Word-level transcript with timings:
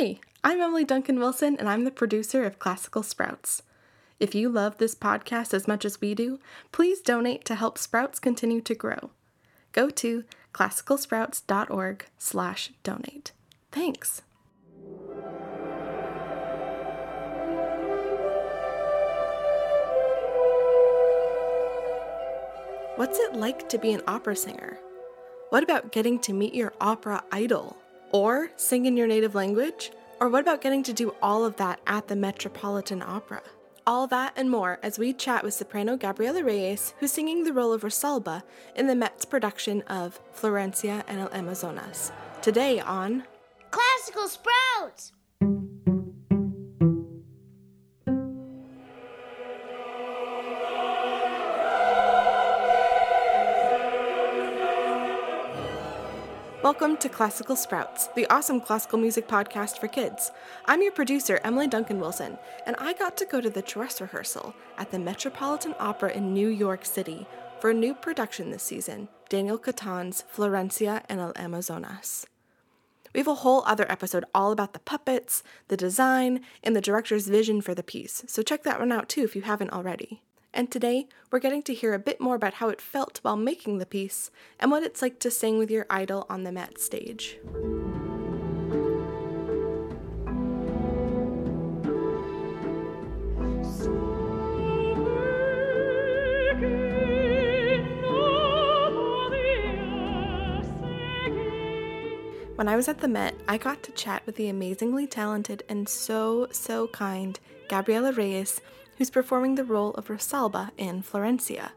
Hey, 0.00 0.18
I'm 0.42 0.62
Emily 0.62 0.84
Duncan 0.84 1.18
Wilson, 1.18 1.58
and 1.58 1.68
I'm 1.68 1.84
the 1.84 1.90
producer 1.90 2.44
of 2.44 2.58
Classical 2.58 3.02
Sprouts. 3.02 3.62
If 4.18 4.34
you 4.34 4.48
love 4.48 4.78
this 4.78 4.94
podcast 4.94 5.52
as 5.52 5.68
much 5.68 5.84
as 5.84 6.00
we 6.00 6.14
do, 6.14 6.38
please 6.72 7.02
donate 7.02 7.44
to 7.44 7.54
help 7.54 7.76
Sprouts 7.76 8.18
continue 8.18 8.62
to 8.62 8.74
grow. 8.74 9.10
Go 9.72 9.90
to 9.90 10.24
classicalsprouts.org/donate. 10.54 13.32
Thanks. 13.70 14.22
What's 22.96 23.18
it 23.18 23.36
like 23.36 23.68
to 23.68 23.76
be 23.76 23.92
an 23.92 24.00
opera 24.08 24.34
singer? 24.34 24.78
What 25.50 25.62
about 25.62 25.92
getting 25.92 26.18
to 26.20 26.32
meet 26.32 26.54
your 26.54 26.72
opera 26.80 27.22
idol? 27.30 27.76
Or 28.10 28.50
sing 28.56 28.86
in 28.86 28.96
your 28.96 29.06
native 29.06 29.34
language? 29.34 29.92
Or 30.20 30.28
what 30.28 30.40
about 30.40 30.60
getting 30.60 30.82
to 30.84 30.92
do 30.92 31.14
all 31.22 31.44
of 31.44 31.56
that 31.56 31.80
at 31.86 32.08
the 32.08 32.16
Metropolitan 32.16 33.02
Opera? 33.02 33.42
All 33.86 34.06
that 34.08 34.32
and 34.36 34.50
more 34.50 34.78
as 34.82 34.98
we 34.98 35.12
chat 35.12 35.42
with 35.42 35.54
soprano 35.54 35.96
Gabriella 35.96 36.44
Reyes, 36.44 36.94
who's 36.98 37.12
singing 37.12 37.44
the 37.44 37.52
role 37.52 37.72
of 37.72 37.82
Rosalba 37.82 38.42
in 38.76 38.86
the 38.86 38.94
Met's 38.94 39.24
production 39.24 39.82
of 39.82 40.20
Florencia 40.34 41.04
en 41.08 41.20
el 41.20 41.28
Amazonas. 41.32 42.12
Today 42.42 42.80
on 42.80 43.24
Classical 43.70 44.28
Sprouts! 44.28 45.12
Welcome 56.70 56.98
to 56.98 57.08
Classical 57.08 57.56
Sprouts, 57.56 58.06
the 58.14 58.28
awesome 58.28 58.60
classical 58.60 58.96
music 58.96 59.26
podcast 59.26 59.78
for 59.80 59.88
kids. 59.88 60.30
I'm 60.66 60.82
your 60.82 60.92
producer, 60.92 61.40
Emily 61.42 61.66
Duncan 61.66 61.98
Wilson, 61.98 62.38
and 62.64 62.76
I 62.78 62.92
got 62.92 63.16
to 63.16 63.24
go 63.24 63.40
to 63.40 63.50
the 63.50 63.60
dress 63.60 64.00
rehearsal 64.00 64.54
at 64.78 64.92
the 64.92 65.00
Metropolitan 65.00 65.74
Opera 65.80 66.12
in 66.12 66.32
New 66.32 66.46
York 66.46 66.84
City 66.84 67.26
for 67.58 67.70
a 67.70 67.74
new 67.74 67.92
production 67.92 68.52
this 68.52 68.62
season, 68.62 69.08
Daniel 69.28 69.58
Catan's 69.58 70.22
Florencia 70.32 71.02
en 71.08 71.18
el 71.18 71.32
Amazonas. 71.34 72.24
We 73.12 73.18
have 73.18 73.26
a 73.26 73.34
whole 73.34 73.64
other 73.66 73.90
episode 73.90 74.24
all 74.32 74.52
about 74.52 74.72
the 74.72 74.78
puppets, 74.78 75.42
the 75.66 75.76
design, 75.76 76.40
and 76.62 76.76
the 76.76 76.80
director's 76.80 77.26
vision 77.26 77.62
for 77.62 77.74
the 77.74 77.82
piece, 77.82 78.22
so 78.28 78.44
check 78.44 78.62
that 78.62 78.78
one 78.78 78.92
out 78.92 79.08
too 79.08 79.24
if 79.24 79.34
you 79.34 79.42
haven't 79.42 79.72
already. 79.72 80.22
And 80.52 80.70
today, 80.70 81.06
we're 81.30 81.38
getting 81.38 81.62
to 81.62 81.74
hear 81.74 81.94
a 81.94 81.98
bit 81.98 82.20
more 82.20 82.34
about 82.34 82.54
how 82.54 82.70
it 82.70 82.80
felt 82.80 83.20
while 83.22 83.36
making 83.36 83.78
the 83.78 83.86
piece 83.86 84.32
and 84.58 84.70
what 84.70 84.82
it's 84.82 85.00
like 85.00 85.20
to 85.20 85.30
sing 85.30 85.58
with 85.58 85.70
your 85.70 85.86
idol 85.88 86.26
on 86.28 86.42
the 86.42 86.50
Met 86.50 86.80
stage. 86.80 87.38
When 102.56 102.68
I 102.68 102.76
was 102.76 102.88
at 102.88 102.98
the 102.98 103.08
Met, 103.08 103.34
I 103.48 103.56
got 103.56 103.82
to 103.84 103.92
chat 103.92 104.26
with 104.26 104.34
the 104.34 104.48
amazingly 104.48 105.06
talented 105.06 105.62
and 105.68 105.88
so, 105.88 106.48
so 106.50 106.88
kind 106.88 107.38
Gabriella 107.70 108.10
Reyes 108.10 108.60
who's 108.98 109.10
performing 109.10 109.54
the 109.54 109.62
role 109.62 109.92
of 109.92 110.08
Rosalba 110.08 110.72
in 110.76 111.04
Florencia. 111.04 111.70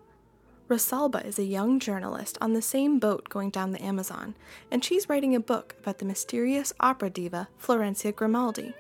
Rosalba 0.68 1.24
is 1.24 1.38
a 1.38 1.44
young 1.44 1.80
journalist 1.80 2.36
on 2.42 2.54
the 2.54 2.64
same 2.64 2.98
boat 2.98 3.30
going 3.30 3.52
down 3.52 3.74
the 3.74 3.84
Amazon, 3.84 4.34
and 4.72 4.84
she's 4.84 5.08
writing 5.08 5.36
a 5.36 5.40
book 5.40 5.76
about 5.80 6.00
the 6.00 6.06
mysterious 6.06 6.74
opera 6.80 7.12
diva 7.12 7.48
Florencia 7.62 8.14
Grimaldi. 8.14 8.74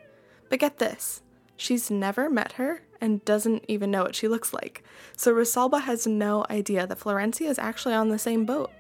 But 0.50 0.59
get 0.59 0.80
this 0.80 1.22
she's 1.56 1.91
never 1.91 2.31
met 2.31 2.53
her 2.53 2.81
and 3.00 3.23
doesn't 3.25 3.64
even 3.67 3.91
know 3.91 4.02
what 4.02 4.16
she 4.16 4.28
looks 4.28 4.52
like, 4.52 4.84
so 5.16 5.31
Rosalba 5.31 5.81
has 5.81 6.08
no 6.08 6.47
idea 6.50 6.88
that 6.88 7.00
Florencia 7.00 7.47
is 7.47 7.59
actually 7.59 7.94
on 7.94 8.09
the 8.09 8.18
same 8.18 8.44
boat. 8.44 8.72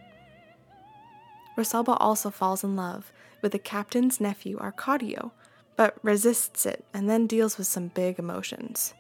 Rosalba 1.55 1.95
also 1.99 2.31
falls 2.31 2.63
in 2.63 2.75
love 2.75 3.13
with 3.43 3.51
the 3.51 3.59
captain's 3.59 4.19
nephew, 4.19 4.57
Arcadio, 4.57 5.33
but 5.75 5.97
resists 6.03 6.65
it 6.65 6.85
and 6.93 7.09
then 7.09 7.27
deals 7.27 7.57
with 7.57 7.67
some 7.67 7.87
big 7.89 8.19
emotions. 8.19 8.93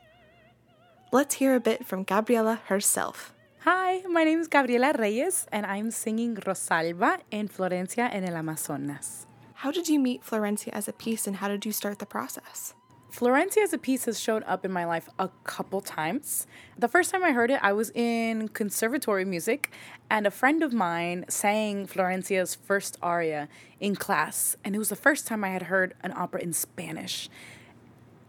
Let's 1.11 1.35
hear 1.35 1.55
a 1.55 1.59
bit 1.59 1.85
from 1.85 2.03
Gabriella 2.03 2.61
herself. 2.65 3.33
Hi, 3.59 4.01
my 4.09 4.23
name 4.23 4.39
is 4.39 4.47
Gabriella 4.47 4.93
Reyes, 4.97 5.47
and 5.51 5.65
I'm 5.65 5.91
singing 5.91 6.35
Rosalba 6.35 7.19
in 7.31 7.47
Florencia 7.47 8.09
en 8.11 8.25
el 8.25 8.35
Amazonas. 8.35 9.25
How 9.53 9.71
did 9.71 9.87
you 9.87 9.99
meet 9.99 10.23
Florencia 10.23 10.69
as 10.73 10.87
a 10.87 10.93
piece, 10.93 11.27
and 11.27 11.37
how 11.37 11.47
did 11.47 11.65
you 11.65 11.71
start 11.71 11.99
the 11.99 12.05
process? 12.05 12.73
Florencia 13.13 13.61
as 13.61 13.73
a 13.73 13.77
piece 13.77 14.05
has 14.05 14.19
shown 14.19 14.41
up 14.43 14.65
in 14.65 14.71
my 14.71 14.85
life 14.85 15.07
a 15.19 15.29
couple 15.43 15.81
times. 15.81 16.47
The 16.79 16.87
first 16.87 17.11
time 17.11 17.23
I 17.23 17.31
heard 17.31 17.51
it, 17.51 17.59
I 17.61 17.71
was 17.71 17.91
in 17.91 18.47
conservatory 18.47 19.23
music, 19.23 19.71
and 20.09 20.25
a 20.25 20.31
friend 20.31 20.63
of 20.63 20.73
mine 20.73 21.25
sang 21.27 21.85
Florencia's 21.85 22.55
first 22.55 22.97
aria 23.03 23.49
in 23.79 23.95
class, 23.95 24.57
and 24.63 24.73
it 24.73 24.79
was 24.79 24.89
the 24.89 24.95
first 24.95 25.27
time 25.27 25.43
I 25.43 25.49
had 25.49 25.63
heard 25.63 25.93
an 26.01 26.11
opera 26.15 26.41
in 26.41 26.53
Spanish. 26.53 27.29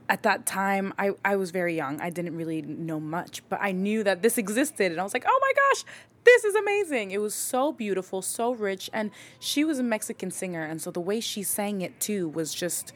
At 0.06 0.22
that 0.24 0.44
time 0.44 0.92
I, 0.98 1.12
I 1.24 1.36
was 1.36 1.50
very 1.50 1.74
young. 1.74 1.98
I 2.02 2.10
didn't 2.10 2.36
really 2.36 2.60
know 2.60 3.00
much 3.00 3.42
but 3.48 3.58
i 3.62 3.72
knew 3.72 4.04
that 4.04 4.20
this 4.20 4.36
existed 4.36 4.92
and 4.92 5.00
i 5.00 5.02
was 5.02 5.14
like 5.14 5.24
oh 5.26 5.38
my 5.40 5.52
gosh 5.56 5.84
this 6.24 6.44
is 6.44 6.54
amazing. 6.54 7.10
It 7.10 7.20
was 7.20 7.34
so 7.34 7.72
beautiful 7.72 8.20
so 8.20 8.52
rich 8.52 8.90
and 8.92 9.10
she 9.38 9.64
was 9.64 9.78
a 9.78 9.82
mexican 9.82 10.30
singer 10.30 10.62
and 10.62 10.80
so 10.82 10.90
the 10.90 11.00
way 11.00 11.20
she 11.20 11.42
sang 11.42 11.80
it 11.80 11.98
too 12.00 12.28
was 12.28 12.54
just 12.54 12.92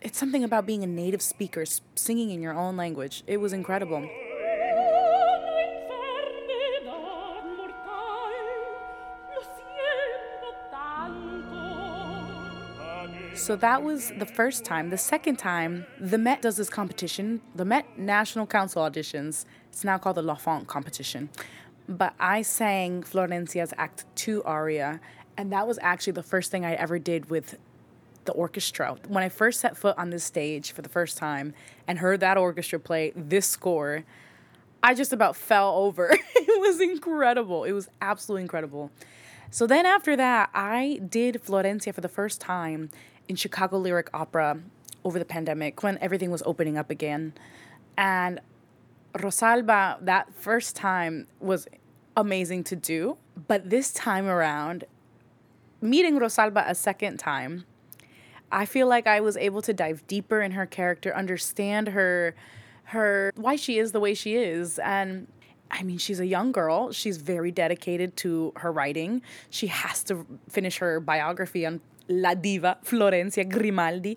it's 0.00 0.18
something 0.18 0.44
about 0.44 0.66
being 0.66 0.82
a 0.82 0.86
native 0.86 1.22
speaker 1.22 1.64
singing 1.94 2.30
in 2.30 2.40
your 2.40 2.54
own 2.54 2.76
language 2.76 3.22
it 3.26 3.38
was 3.38 3.52
incredible 3.52 4.08
So 13.48 13.56
that 13.56 13.82
was 13.82 14.12
the 14.18 14.26
first 14.26 14.64
time. 14.64 14.90
The 14.90 14.98
second 14.98 15.36
time, 15.36 15.86
the 15.98 16.18
Met 16.18 16.42
does 16.42 16.56
this 16.56 16.68
competition, 16.68 17.40
the 17.54 17.64
Met 17.64 17.98
National 17.98 18.46
Council 18.46 18.82
auditions. 18.82 19.46
It's 19.70 19.84
now 19.84 19.96
called 19.96 20.16
the 20.16 20.22
Laffont 20.22 20.66
competition. 20.66 21.30
But 21.88 22.14
I 22.20 22.42
sang 22.42 23.02
Florencia's 23.04 23.72
Act 23.78 24.04
2 24.16 24.42
aria, 24.42 25.00
and 25.38 25.50
that 25.52 25.66
was 25.66 25.78
actually 25.80 26.12
the 26.12 26.22
first 26.22 26.50
thing 26.50 26.66
I 26.66 26.74
ever 26.74 26.98
did 26.98 27.30
with 27.30 27.56
the 28.28 28.34
orchestra. 28.34 28.96
When 29.08 29.24
I 29.24 29.30
first 29.30 29.58
set 29.58 29.76
foot 29.76 29.96
on 29.98 30.10
this 30.10 30.22
stage 30.22 30.70
for 30.70 30.82
the 30.82 30.88
first 30.88 31.16
time 31.16 31.54
and 31.88 31.98
heard 31.98 32.20
that 32.20 32.36
orchestra 32.36 32.78
play 32.78 33.12
this 33.16 33.46
score, 33.46 34.04
I 34.82 34.94
just 34.94 35.14
about 35.14 35.34
fell 35.34 35.74
over. 35.76 36.10
it 36.36 36.60
was 36.60 36.78
incredible. 36.78 37.64
It 37.64 37.72
was 37.72 37.88
absolutely 38.02 38.42
incredible. 38.42 38.90
So 39.50 39.66
then 39.66 39.86
after 39.86 40.14
that, 40.16 40.50
I 40.52 41.00
did 41.08 41.42
Florencia 41.42 41.94
for 41.94 42.02
the 42.02 42.08
first 42.08 42.38
time 42.38 42.90
in 43.28 43.36
Chicago 43.36 43.78
Lyric 43.78 44.10
Opera 44.12 44.60
over 45.04 45.18
the 45.18 45.24
pandemic 45.24 45.82
when 45.82 45.96
everything 46.02 46.30
was 46.30 46.42
opening 46.44 46.76
up 46.76 46.90
again. 46.90 47.32
And 47.96 48.40
Rosalba, 49.14 50.04
that 50.04 50.34
first 50.34 50.76
time 50.76 51.28
was 51.40 51.66
amazing 52.14 52.64
to 52.64 52.76
do. 52.76 53.16
But 53.48 53.70
this 53.70 53.90
time 53.90 54.26
around, 54.26 54.84
meeting 55.80 56.18
Rosalba 56.18 56.68
a 56.68 56.74
second 56.74 57.18
time, 57.18 57.64
I 58.50 58.64
feel 58.64 58.86
like 58.88 59.06
I 59.06 59.20
was 59.20 59.36
able 59.36 59.62
to 59.62 59.72
dive 59.72 60.06
deeper 60.06 60.40
in 60.40 60.52
her 60.52 60.66
character, 60.66 61.14
understand 61.14 61.88
her 61.88 62.34
her 62.84 63.32
why 63.36 63.54
she 63.56 63.78
is 63.78 63.92
the 63.92 64.00
way 64.00 64.14
she 64.14 64.34
is 64.36 64.78
and 64.78 65.26
I 65.70 65.82
mean, 65.82 65.98
she's 65.98 66.20
a 66.20 66.26
young 66.26 66.52
girl. 66.52 66.92
She's 66.92 67.18
very 67.18 67.50
dedicated 67.50 68.16
to 68.18 68.52
her 68.56 68.72
writing. 68.72 69.22
She 69.50 69.66
has 69.66 70.02
to 70.04 70.26
finish 70.48 70.78
her 70.78 70.98
biography 71.00 71.66
on 71.66 71.80
La 72.08 72.34
Diva 72.34 72.78
Florencia 72.84 73.48
Grimaldi. 73.48 74.16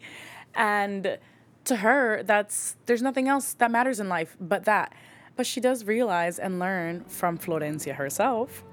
And 0.56 1.18
to 1.66 1.76
her, 1.78 2.24
that's 2.24 2.76
there's 2.86 3.02
nothing 3.02 3.28
else 3.28 3.54
that 3.56 3.72
matters 3.72 4.00
in 4.00 4.10
life 4.10 4.38
but 4.40 4.66
that. 4.66 4.94
But 5.36 5.46
she 5.46 5.60
does 5.60 5.86
realize 5.86 6.40
and 6.40 6.60
learn 6.60 7.04
from 7.06 7.38
Florencia 7.38 7.96
herself 7.96 8.64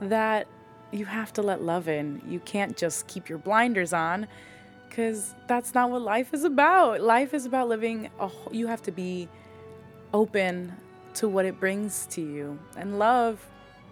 that 0.00 0.46
you 0.92 1.06
have 1.06 1.32
to 1.34 1.42
let 1.42 1.62
love 1.62 1.88
in. 1.88 2.22
You 2.26 2.40
can't 2.40 2.76
just 2.76 3.06
keep 3.06 3.28
your 3.28 3.38
blinders 3.38 3.92
on 3.92 4.26
because 4.88 5.34
that's 5.46 5.74
not 5.74 5.90
what 5.90 6.02
life 6.02 6.32
is 6.32 6.44
about. 6.44 7.00
Life 7.00 7.34
is 7.34 7.46
about 7.46 7.68
living 7.68 8.10
a 8.20 8.30
you 8.50 8.66
have 8.66 8.82
to 8.82 8.92
be 8.92 9.28
open 10.12 10.72
to 11.14 11.28
what 11.28 11.44
it 11.44 11.58
brings 11.58 12.06
to 12.06 12.20
you. 12.20 12.58
And 12.76 12.98
love 12.98 13.46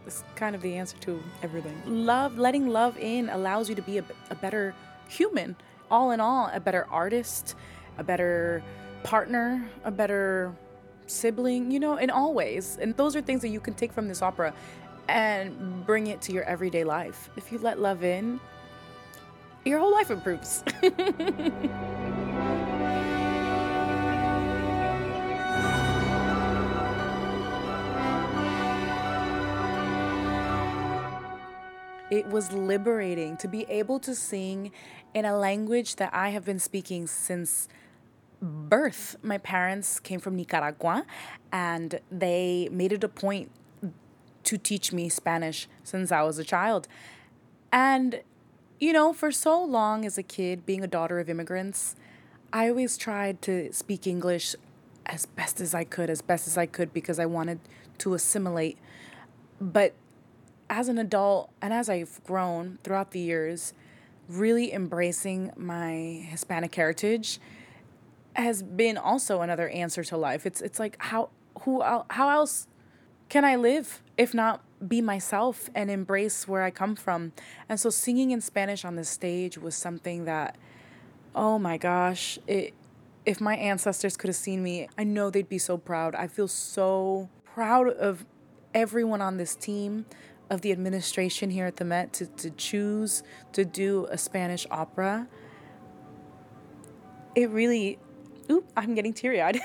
is 0.07 0.23
kind 0.37 0.55
of 0.55 0.63
the 0.63 0.77
answer 0.77 0.97
to 0.99 1.23
everything. 1.43 1.77
Love, 1.87 2.39
letting 2.39 2.69
love 2.69 2.97
in 2.99 3.29
allows 3.29 3.69
you 3.69 3.75
to 3.75 3.83
be 3.83 3.99
a, 3.99 4.05
a 4.31 4.35
better 4.35 4.75
human. 5.09 5.57
All 5.91 6.11
in 6.11 6.21
all, 6.21 6.51
a 6.53 6.61
better 6.61 6.87
artist, 6.91 7.55
a 7.99 8.05
better 8.05 8.63
partner, 9.03 9.69
a 9.85 9.91
better 9.91 10.55
sibling, 11.07 11.71
you 11.71 11.81
know, 11.81 11.97
in 11.97 12.11
all 12.11 12.35
ways. 12.35 12.79
And 12.81 12.97
those 12.97 13.15
are 13.17 13.21
things 13.21 13.43
that 13.43 13.49
you 13.49 13.61
can 13.61 13.75
take 13.75 13.93
from 13.93 14.09
this 14.09 14.23
opera 14.23 14.55
and 15.09 15.85
bring 15.87 16.07
it 16.07 16.21
to 16.23 16.33
your 16.33 16.45
everyday 16.45 16.85
life. 16.85 17.29
If 17.37 17.53
you 17.53 17.59
let 17.59 17.79
love 17.79 18.05
in, 18.05 18.41
your 19.65 19.79
whole 19.79 19.93
life 19.93 20.11
improves. 20.11 20.63
It 32.11 32.29
was 32.29 32.53
liberating 32.53 33.37
to 33.39 33.49
be 33.49 33.65
able 33.69 33.99
to 33.99 34.15
sing 34.15 34.71
in 35.15 35.25
a 35.25 35.37
language 35.37 35.97
that 35.97 36.15
I 36.15 36.29
have 36.29 36.45
been 36.45 36.61
speaking 36.61 37.09
since 37.09 37.67
birth. 38.41 39.17
My 39.21 39.39
parents 39.39 39.99
came 39.99 40.21
from 40.21 40.37
Nicaragua 40.37 41.07
and 41.51 41.99
they 42.13 42.69
made 42.71 42.93
it 42.93 43.03
a 43.03 43.09
point 43.09 43.51
to 44.45 44.59
teach 44.59 44.93
me 44.93 45.09
Spanish 45.09 45.67
since 45.83 46.13
I 46.13 46.23
was 46.23 46.39
a 46.39 46.45
child. 46.45 46.87
And 47.73 48.21
you 48.85 48.93
know, 48.93 49.15
for 49.15 49.33
so 49.33 49.65
long 49.65 50.05
as 50.05 50.19
a 50.19 50.23
kid, 50.23 50.67
being 50.67 50.85
a 50.85 50.87
daughter 50.87 51.19
of 51.19 51.31
immigrants, 51.31 51.97
I 52.53 52.69
always 52.69 52.99
tried 52.99 53.41
to 53.43 53.73
speak 53.73 54.07
English 54.07 54.55
as 55.07 55.25
best 55.25 55.59
as 55.59 55.75
I 55.75 55.85
could, 55.85 56.11
as 56.11 56.21
best 56.21 56.47
as 56.47 56.59
I 56.59 56.67
could, 56.67 56.93
because 56.93 57.19
I 57.19 57.25
wanted 57.25 57.61
to 57.99 58.13
assimilate. 58.13 58.77
But 59.59 59.95
as 60.69 60.89
an 60.89 60.99
adult 60.99 61.51
and 61.63 61.73
as 61.73 61.89
I've 61.89 62.23
grown 62.25 62.79
throughout 62.85 63.13
the 63.13 63.21
years, 63.21 63.73
really 64.29 64.71
embracing 64.71 65.51
my 65.57 66.27
Hispanic 66.29 66.75
heritage 66.75 67.41
has 68.35 68.63
been 68.63 68.99
also 68.99 69.41
another 69.41 69.71
answer 69.71 70.05
to 70.05 70.17
life. 70.19 70.45
It's 70.45 70.61
it's 70.61 70.79
like 70.79 70.97
how 70.99 71.31
who 71.61 71.81
how 71.81 72.29
else 72.29 72.67
can 73.31 73.47
I 73.47 73.57
live 73.57 74.03
if 74.19 74.35
not 74.35 74.63
be 74.87 75.01
myself 75.01 75.71
and 75.75 75.91
embrace 75.91 76.47
where 76.47 76.63
I 76.63 76.71
come 76.71 76.97
from? 76.97 77.33
And 77.69 77.79
so 77.79 77.91
singing 77.91 78.31
in 78.31 78.41
Spanish 78.41 78.85
on 78.85 78.97
this 78.97 79.09
stage 79.09 79.59
was 79.59 79.75
something 79.75 80.25
that 80.25 80.57
oh 81.35 81.59
my 81.59 81.77
gosh, 81.77 82.39
it 82.47 82.75
if 83.27 83.41
my 83.41 83.57
ancestors 83.57 84.17
could 84.17 84.29
have 84.29 84.37
seen 84.37 84.63
me, 84.63 84.89
I 84.99 85.05
know 85.05 85.31
they'd 85.31 85.49
be 85.49 85.59
so 85.59 85.79
proud. 85.79 86.15
I 86.15 86.27
feel 86.27 86.49
so 86.49 87.31
proud 87.43 87.89
of 87.89 88.27
everyone 88.75 89.23
on 89.23 89.39
this 89.39 89.55
team, 89.55 90.05
of 90.51 90.61
the 90.61 90.73
administration 90.73 91.49
here 91.49 91.65
at 91.65 91.77
the 91.77 91.87
Met 91.87 92.13
to, 92.15 92.27
to 92.27 92.51
choose 92.51 93.23
to 93.53 93.65
do 93.65 94.07
a 94.11 94.19
Spanish 94.19 94.67
opera. 94.71 95.27
It 97.35 97.49
really 97.49 97.99
oop, 98.51 98.71
I'm 98.77 98.95
getting 98.95 99.15
teary 99.15 99.41
eyed. 99.41 99.57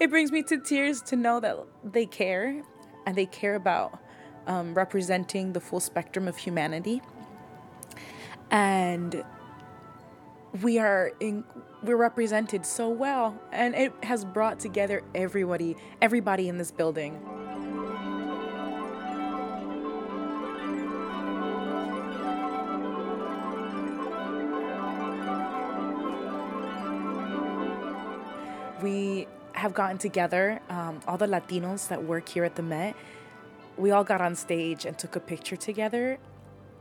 it 0.00 0.10
brings 0.10 0.32
me 0.32 0.42
to 0.44 0.58
tears 0.58 1.00
to 1.02 1.16
know 1.16 1.38
that 1.38 1.56
they 1.84 2.04
care 2.04 2.62
and 3.06 3.16
they 3.16 3.26
care 3.26 3.54
about 3.54 4.00
um, 4.46 4.74
representing 4.74 5.52
the 5.52 5.60
full 5.60 5.80
spectrum 5.80 6.28
of 6.28 6.36
humanity. 6.36 7.02
And 8.50 9.24
we 10.62 10.78
are 10.78 11.12
in, 11.20 11.44
we're 11.82 11.96
represented 11.96 12.64
so 12.64 12.88
well, 12.88 13.38
and 13.52 13.74
it 13.74 13.92
has 14.02 14.24
brought 14.24 14.60
together 14.60 15.02
everybody, 15.14 15.76
everybody 16.00 16.48
in 16.48 16.58
this 16.58 16.70
building. 16.70 17.20
we 28.82 29.26
have 29.52 29.74
gotten 29.74 29.98
together, 29.98 30.60
um, 30.68 31.00
all 31.08 31.16
the 31.16 31.26
Latinos 31.26 31.88
that 31.88 32.04
work 32.04 32.28
here 32.28 32.44
at 32.44 32.54
the 32.54 32.62
Met, 32.62 32.94
we 33.76 33.90
all 33.90 34.04
got 34.04 34.20
on 34.20 34.34
stage 34.34 34.84
and 34.84 34.98
took 34.98 35.16
a 35.16 35.20
picture 35.20 35.56
together. 35.56 36.18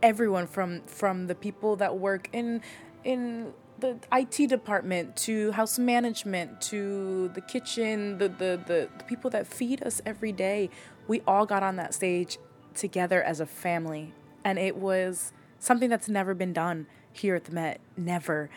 Everyone 0.02 0.48
from 0.48 0.82
from 0.88 1.28
the 1.28 1.36
people 1.36 1.76
that 1.78 1.98
work 1.98 2.30
in 2.34 2.62
in 3.04 3.54
the 3.80 4.00
IT 4.12 4.48
department 4.48 5.16
to 5.16 5.52
house 5.52 5.78
management 5.78 6.62
to 6.62 7.30
the 7.30 7.42
kitchen, 7.42 8.18
the, 8.18 8.30
the, 8.30 8.62
the, 8.66 8.90
the 8.98 9.04
people 9.06 9.30
that 9.32 9.46
feed 9.46 9.84
us 9.84 10.02
every 10.06 10.32
day, 10.32 10.70
we 11.08 11.22
all 11.28 11.46
got 11.46 11.62
on 11.62 11.76
that 11.76 11.94
stage 11.94 12.38
together 12.74 13.22
as 13.22 13.40
a 13.40 13.46
family. 13.46 14.14
And 14.44 14.58
it 14.58 14.78
was 14.78 15.34
something 15.60 15.90
that's 15.90 16.08
never 16.08 16.34
been 16.34 16.54
done 16.54 16.88
here 17.12 17.36
at 17.36 17.46
the 17.46 17.52
Met. 17.52 17.82
Never. 17.98 18.50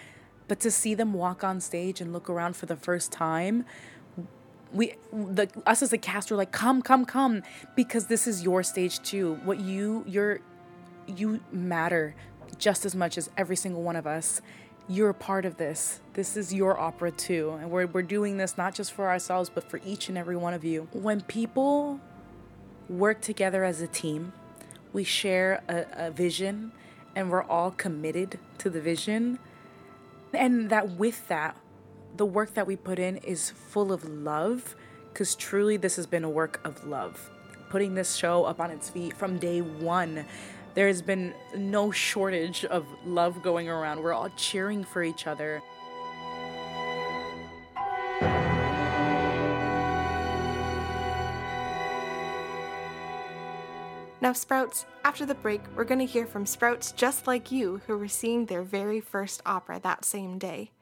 But 0.47 0.61
to 0.61 0.71
see 0.71 0.95
them 0.95 1.13
walk 1.13 1.45
on 1.45 1.61
stage 1.61 2.01
and 2.01 2.13
look 2.13 2.31
around 2.31 2.57
for 2.57 2.67
the 2.67 2.77
first 2.77 3.13
time, 3.13 3.65
we 4.73 4.95
the 5.13 5.49
us 5.67 5.83
as 5.83 5.93
a 5.93 5.99
cast 5.99 6.31
were 6.31 6.37
like, 6.37 6.53
come, 6.53 6.83
come, 6.83 7.05
come, 7.05 7.43
because 7.77 8.07
this 8.07 8.27
is 8.27 8.43
your 8.43 8.63
stage 8.63 9.01
too. 9.03 9.39
What 9.45 9.61
you 9.61 10.05
you're 10.07 10.41
you 11.07 11.41
matter 11.53 12.15
just 12.59 12.85
as 12.85 12.95
much 12.95 13.19
as 13.19 13.31
every 13.37 13.57
single 13.57 13.83
one 13.83 13.97
of 13.97 14.07
us. 14.07 14.41
You're 14.89 15.11
a 15.11 15.15
part 15.15 15.45
of 15.45 15.59
this. 15.59 16.01
This 16.15 16.37
is 16.37 16.53
your 16.53 16.79
opera 16.79 17.11
too. 17.11 17.59
And 17.61 17.71
we're, 17.71 17.87
we're 17.87 18.03
doing 18.03 18.39
this 18.39 18.57
not 18.57 18.75
just 18.75 18.93
for 18.93 19.09
ourselves, 19.09 19.51
but 19.51 19.69
for 19.69 19.81
each 19.85 20.09
and 20.09 20.17
every 20.17 20.37
one 20.37 20.55
of 20.55 20.65
you. 20.65 20.89
When 20.93 21.21
people 21.21 22.01
work 22.89 23.21
together 23.21 23.65
as 23.65 23.83
a 23.83 23.87
team, 23.87 24.33
we 24.95 25.05
share 25.05 25.63
a, 25.69 26.07
a 26.07 26.11
vision 26.11 26.73
and 27.15 27.31
we're 27.31 27.43
all 27.43 27.71
committed 27.71 28.39
to 28.59 28.71
the 28.71 28.81
vision 28.81 29.39
and 30.33 30.71
that 30.71 30.91
with 30.93 31.27
that, 31.29 31.57
the 32.19 32.27
work 32.27 32.53
that 32.55 32.67
we 32.67 32.75
put 32.75 32.99
in 32.99 33.17
is 33.19 33.51
full 33.51 33.93
of 33.93 34.05
love, 34.05 34.75
because 35.13 35.37
truly 35.37 35.77
this 35.77 35.95
has 35.95 36.07
been 36.07 36.25
a 36.25 36.29
work 36.29 36.61
of 36.65 36.85
love. 36.85 37.31
Putting 37.71 37.95
this 37.95 38.17
show 38.17 38.45
up 38.45 38.61
on 38.61 38.73
its 38.73 38.91
feet 38.91 39.17
from 39.17 39.39
day 39.39 39.61
one, 39.61 40.25
there 40.75 40.89
has 40.89 41.01
been 41.01 41.33
no 41.57 41.93
shortage 41.93 42.65
of 42.65 42.87
love 43.07 43.41
going 43.43 43.69
around. 43.69 44.03
We're 44.03 44.13
all 44.13 44.31
cheering 44.37 44.83
for 44.83 45.05
each 45.05 45.29
other. 45.29 45.63
Now, 54.21 54.33
Sprouts, 54.33 54.87
after 55.05 55.25
the 55.25 55.37
break, 55.37 55.61
we're 55.77 55.85
going 55.85 56.01
to 56.01 56.05
hear 56.05 56.27
from 56.27 56.45
Sprouts 56.45 56.91
just 56.91 57.29
like 57.29 57.53
you 57.53 57.81
who 57.87 57.97
were 57.97 58.09
seeing 58.09 58.47
their 58.47 58.63
very 58.63 59.01
first 59.01 59.41
opera 59.47 59.79
that 59.85 60.05
same 60.05 60.39
day. 60.39 60.73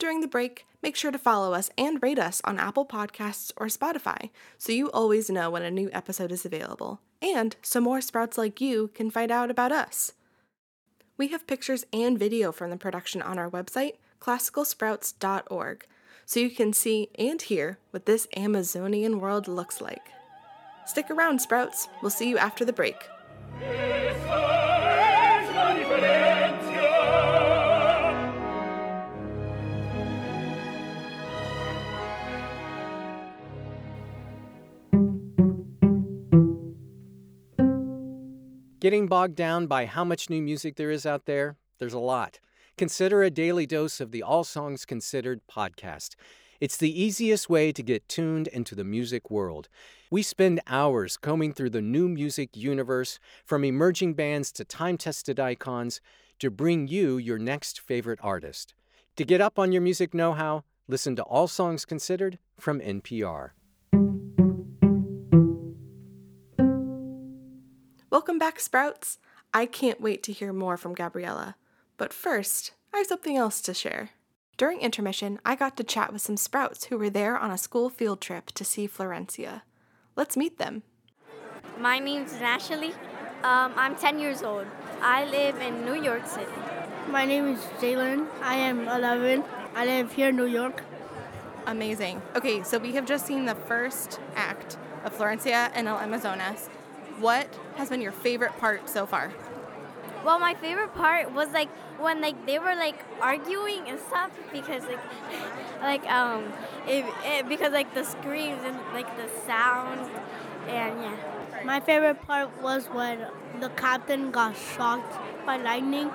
During 0.00 0.22
the 0.22 0.28
break, 0.28 0.64
make 0.82 0.96
sure 0.96 1.10
to 1.10 1.18
follow 1.18 1.52
us 1.52 1.68
and 1.76 2.02
rate 2.02 2.18
us 2.18 2.40
on 2.44 2.58
Apple 2.58 2.86
Podcasts 2.86 3.52
or 3.58 3.66
Spotify 3.66 4.30
so 4.56 4.72
you 4.72 4.90
always 4.92 5.28
know 5.28 5.50
when 5.50 5.62
a 5.62 5.70
new 5.70 5.90
episode 5.92 6.32
is 6.32 6.46
available, 6.46 7.02
and 7.20 7.54
so 7.60 7.82
more 7.82 8.00
Sprouts 8.00 8.38
like 8.38 8.62
you 8.62 8.88
can 8.94 9.10
find 9.10 9.30
out 9.30 9.50
about 9.50 9.72
us. 9.72 10.12
We 11.18 11.28
have 11.28 11.46
pictures 11.46 11.84
and 11.92 12.18
video 12.18 12.50
from 12.50 12.70
the 12.70 12.78
production 12.78 13.20
on 13.20 13.38
our 13.38 13.50
website, 13.50 13.96
classicalsprouts.org, 14.22 15.86
so 16.24 16.40
you 16.40 16.48
can 16.48 16.72
see 16.72 17.10
and 17.18 17.42
hear 17.42 17.78
what 17.90 18.06
this 18.06 18.26
Amazonian 18.34 19.20
world 19.20 19.48
looks 19.48 19.82
like. 19.82 20.08
Stick 20.86 21.10
around, 21.10 21.40
Sprouts. 21.40 21.88
We'll 22.00 22.08
see 22.08 22.30
you 22.30 22.38
after 22.38 22.64
the 22.64 22.72
break. 22.72 22.96
Getting 38.80 39.08
bogged 39.08 39.34
down 39.34 39.66
by 39.66 39.84
how 39.84 40.04
much 40.04 40.30
new 40.30 40.40
music 40.40 40.76
there 40.76 40.90
is 40.90 41.04
out 41.04 41.26
there? 41.26 41.58
There's 41.78 41.92
a 41.92 41.98
lot. 41.98 42.40
Consider 42.78 43.22
a 43.22 43.28
daily 43.28 43.66
dose 43.66 44.00
of 44.00 44.10
the 44.10 44.22
All 44.22 44.42
Songs 44.42 44.86
Considered 44.86 45.42
podcast. 45.46 46.14
It's 46.62 46.78
the 46.78 47.02
easiest 47.02 47.50
way 47.50 47.72
to 47.72 47.82
get 47.82 48.08
tuned 48.08 48.48
into 48.48 48.74
the 48.74 48.82
music 48.82 49.30
world. 49.30 49.68
We 50.10 50.22
spend 50.22 50.62
hours 50.66 51.18
combing 51.18 51.52
through 51.52 51.70
the 51.70 51.82
new 51.82 52.08
music 52.08 52.56
universe, 52.56 53.18
from 53.44 53.64
emerging 53.64 54.14
bands 54.14 54.50
to 54.52 54.64
time 54.64 54.96
tested 54.96 55.38
icons, 55.38 56.00
to 56.38 56.50
bring 56.50 56.88
you 56.88 57.18
your 57.18 57.38
next 57.38 57.80
favorite 57.82 58.20
artist. 58.22 58.72
To 59.16 59.26
get 59.26 59.42
up 59.42 59.58
on 59.58 59.72
your 59.72 59.82
music 59.82 60.14
know 60.14 60.32
how, 60.32 60.64
listen 60.88 61.16
to 61.16 61.22
All 61.24 61.48
Songs 61.48 61.84
Considered 61.84 62.38
from 62.58 62.80
NPR. 62.80 63.50
Welcome 68.20 68.38
back, 68.38 68.60
Sprouts. 68.60 69.16
I 69.54 69.64
can't 69.64 69.98
wait 69.98 70.22
to 70.24 70.32
hear 70.32 70.52
more 70.52 70.76
from 70.76 70.92
Gabriella. 70.92 71.56
But 71.96 72.12
first, 72.12 72.72
I 72.92 72.98
have 72.98 73.06
something 73.06 73.34
else 73.34 73.62
to 73.62 73.72
share. 73.72 74.10
During 74.58 74.80
intermission, 74.80 75.38
I 75.42 75.56
got 75.56 75.74
to 75.78 75.84
chat 75.84 76.12
with 76.12 76.20
some 76.20 76.36
Sprouts 76.36 76.84
who 76.84 76.98
were 76.98 77.08
there 77.08 77.38
on 77.38 77.50
a 77.50 77.56
school 77.56 77.88
field 77.88 78.20
trip 78.20 78.48
to 78.52 78.62
see 78.62 78.86
Florencia. 78.86 79.62
Let's 80.16 80.36
meet 80.36 80.58
them. 80.58 80.82
My 81.78 81.98
name's 81.98 82.34
Ashley. 82.34 82.92
Um, 83.42 83.72
I'm 83.74 83.96
10 83.96 84.18
years 84.18 84.42
old. 84.42 84.66
I 85.00 85.24
live 85.24 85.56
in 85.56 85.86
New 85.86 85.94
York 85.94 86.26
City. 86.26 86.52
My 87.08 87.24
name 87.24 87.46
is 87.46 87.60
Jalen. 87.80 88.26
I 88.42 88.56
am 88.56 88.86
11. 88.86 89.42
I 89.74 89.86
live 89.86 90.12
here 90.12 90.28
in 90.28 90.36
New 90.36 90.44
York. 90.44 90.82
Amazing. 91.66 92.20
Okay, 92.36 92.62
so 92.64 92.76
we 92.76 92.92
have 92.92 93.06
just 93.06 93.24
seen 93.24 93.46
the 93.46 93.54
first 93.54 94.20
act 94.36 94.76
of 95.04 95.16
Florencia 95.16 95.70
and 95.72 95.88
El 95.88 95.96
Amazonas. 95.96 96.68
What 97.20 97.48
has 97.76 97.90
been 97.90 98.00
your 98.00 98.12
favorite 98.12 98.56
part 98.58 98.88
so 98.88 99.04
far? 99.06 99.32
Well, 100.24 100.38
my 100.38 100.54
favorite 100.54 100.94
part 100.94 101.32
was 101.32 101.48
like 101.50 101.68
when 101.98 102.20
like 102.20 102.46
they 102.46 102.58
were 102.58 102.74
like 102.74 102.96
arguing 103.20 103.88
and 103.88 103.98
stuff 104.00 104.30
because 104.52 104.82
like 104.84 105.00
like 105.82 106.06
um 106.10 106.52
it, 106.86 107.04
it 107.24 107.48
because 107.48 107.72
like 107.72 107.94
the 107.94 108.04
screams 108.04 108.62
and 108.64 108.76
like 108.94 109.08
the 109.16 109.28
sound 109.46 110.10
and 110.68 111.02
yeah. 111.02 111.16
My 111.64 111.80
favorite 111.80 112.26
part 112.26 112.62
was 112.62 112.86
when 112.86 113.26
the 113.60 113.68
captain 113.70 114.30
got 114.30 114.56
shocked 114.56 115.14
by 115.44 115.58
lightning 115.58 116.10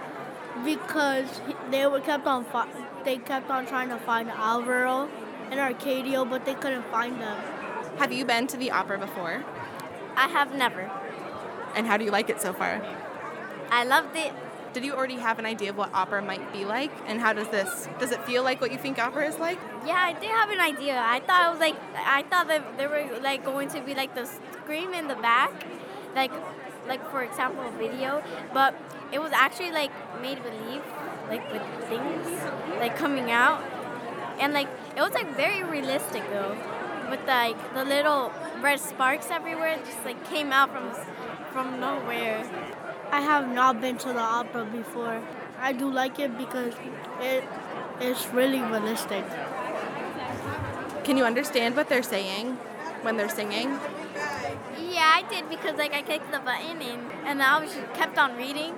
because 0.63 1.27
they 1.69 1.85
were 1.85 2.00
kept 2.00 2.25
on 2.25 2.45
fi- 2.45 2.67
they 3.03 3.17
kept 3.17 3.50
on 3.51 3.67
trying 3.67 3.89
to 3.89 3.97
find 3.97 4.29
Alvaro 4.29 5.07
and 5.51 5.59
Arcadio, 5.59 6.27
but 6.27 6.45
they 6.45 6.55
couldn't 6.55 6.85
find 6.89 7.21
them. 7.21 7.38
Have 7.97 8.12
you 8.12 8.25
been 8.25 8.47
to 8.47 8.57
the 8.57 8.71
opera 8.71 8.97
before? 8.97 9.43
I 10.15 10.27
have 10.27 10.55
never. 10.55 10.89
And 11.75 11.86
how 11.88 11.98
do 11.98 12.05
you 12.05 12.12
like 12.12 12.29
it 12.29 12.41
so 12.41 12.53
far? 12.53 12.81
I 13.69 13.84
loved 13.84 14.15
it. 14.15 14.34
Did 14.74 14.84
you 14.84 14.93
already 14.93 15.15
have 15.15 15.39
an 15.39 15.45
idea 15.45 15.69
of 15.69 15.77
what 15.77 15.93
opera 15.93 16.22
might 16.22 16.51
be 16.51 16.65
like? 16.65 16.91
And 17.07 17.22
how 17.22 17.31
does 17.31 17.48
this, 17.48 17.88
does 17.98 18.12
it 18.12 18.22
feel 18.24 18.43
like 18.43 18.60
what 18.60 18.72
you 18.74 18.77
think 18.77 19.00
opera 19.00 19.25
is 19.25 19.39
like? 19.39 19.57
Yeah, 19.86 19.95
I 19.95 20.13
did 20.13 20.29
have 20.31 20.50
an 20.50 20.60
idea. 20.60 20.98
I 21.01 21.22
thought 21.22 21.48
it 21.48 21.51
was 21.51 21.60
like 21.60 21.75
I 21.95 22.24
thought 22.24 22.48
that 22.50 22.77
there 22.77 22.89
were 22.89 23.19
like 23.22 23.45
going 23.45 23.69
to 23.69 23.81
be 23.81 23.95
like 23.95 24.15
the 24.15 24.25
scream 24.25 24.93
in 24.93 25.07
the 25.07 25.15
back, 25.15 25.53
like 26.13 26.31
like 26.88 27.10
for 27.10 27.24
example 27.24 27.63
a 27.63 27.72
video, 27.77 28.22
but 28.53 28.75
it 29.13 29.19
was 29.19 29.31
actually 29.31 29.72
like 29.72 29.91
made 30.22 30.41
believe, 30.43 30.81
like 31.29 31.50
with 31.53 31.63
things 31.88 32.27
like 32.79 32.98
coming 32.98 33.31
out, 33.31 33.63
and 34.39 34.53
like 34.53 34.67
it 34.98 35.01
was 35.01 35.13
like 35.13 35.34
very 35.38 35.63
realistic 35.63 36.24
though, 36.31 36.57
with 37.09 37.25
like 37.27 37.57
the 37.74 37.83
little 37.83 38.31
red 38.62 38.79
sparks 38.79 39.29
everywhere 39.31 39.77
just 39.85 40.03
like 40.05 40.24
came 40.29 40.51
out 40.51 40.71
from 40.71 40.91
from 41.51 41.79
nowhere. 41.79 42.43
I 43.12 43.21
have 43.21 43.47
not 43.53 43.79
been 43.79 43.97
to 44.00 44.09
the 44.09 44.19
opera 44.19 44.65
before. 44.65 45.21
I 45.59 45.71
do 45.71 45.89
like 45.89 46.19
it 46.19 46.38
because 46.38 46.74
it 47.21 47.43
it 48.01 48.07
is 48.12 48.27
really 48.33 48.62
realistic. 48.62 49.24
Can 51.03 51.17
you 51.17 51.24
understand 51.24 51.75
what 51.75 51.88
they're 51.88 52.03
saying 52.03 52.57
when 53.03 53.15
they're 53.17 53.29
singing? 53.29 53.79
Yeah, 54.95 55.12
I 55.15 55.24
did 55.29 55.50
because 55.50 55.77
like 55.77 55.93
I 55.93 56.01
clicked 56.01 56.31
the 56.31 56.39
button 56.39 56.81
and 56.81 57.12
and 57.25 57.41
I 57.41 57.59
was 57.59 57.74
just 57.74 57.93
kept 57.93 58.17
on 58.17 58.35
reading 58.35 58.75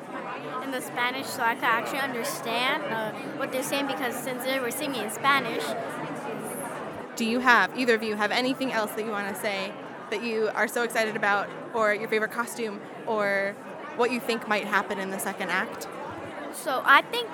in 0.63 0.72
the 0.72 0.81
Spanish 0.81 1.27
so 1.27 1.41
I 1.41 1.55
could 1.55 1.63
actually 1.63 2.00
understand 2.00 2.84
uh, 2.86 3.12
what 3.38 3.51
they're 3.51 3.63
saying 3.63 3.88
because 3.88 4.15
since 4.15 4.43
they 4.43 4.60
were 4.60 4.72
singing 4.72 5.03
in 5.03 5.12
Spanish. 5.12 5.63
Do 7.17 7.25
you 7.25 7.39
have, 7.39 7.75
either 7.75 7.95
of 7.95 8.03
you, 8.03 8.15
have 8.15 8.29
anything 8.29 8.71
else 8.71 8.91
that 8.91 9.03
you 9.03 9.09
want 9.09 9.33
to 9.33 9.41
say 9.41 9.74
that 10.12 10.24
you 10.24 10.51
are 10.53 10.67
so 10.67 10.83
excited 10.83 11.15
about, 11.15 11.50
or 11.74 11.91
your 11.91 12.07
favorite 12.07 12.31
costume, 12.31 12.79
or 13.07 13.55
what 13.95 14.12
you 14.12 14.19
think 14.19 14.47
might 14.47 14.65
happen 14.65 15.00
in 15.00 15.09
the 15.09 15.17
second 15.17 15.50
act? 15.50 15.88
So 16.53 16.83
I 16.86 17.01
think, 17.01 17.27